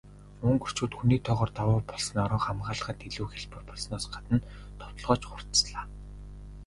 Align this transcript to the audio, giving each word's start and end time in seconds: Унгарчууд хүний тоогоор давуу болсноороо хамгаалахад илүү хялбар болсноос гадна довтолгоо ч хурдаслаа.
Унгарчууд 0.47 0.93
хүний 0.95 1.19
тоогоор 1.27 1.51
давуу 1.57 1.79
болсноороо 1.91 2.41
хамгаалахад 2.43 2.99
илүү 3.07 3.27
хялбар 3.29 3.63
болсноос 3.69 4.05
гадна 4.13 4.37
довтолгоо 4.79 5.17
ч 5.21 5.23
хурдаслаа. 5.27 5.83